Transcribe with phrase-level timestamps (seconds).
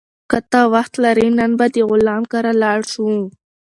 [0.31, 3.09] که ته وخت ولرې، نن به د غلام کره لاړ شو.